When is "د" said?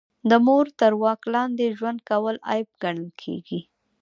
0.29-0.31